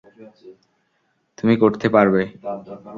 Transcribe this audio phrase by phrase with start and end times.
[1.37, 2.21] তুমি করতে পারবে।